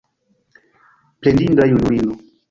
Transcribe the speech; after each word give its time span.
Plendinda 1.19 1.63
junulino! 1.71 2.13